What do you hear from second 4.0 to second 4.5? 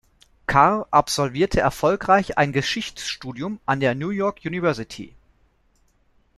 York